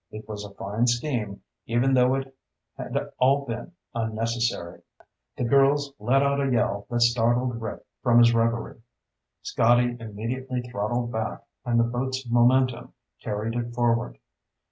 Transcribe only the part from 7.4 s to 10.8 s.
Rick from his reverie. Scotty immediately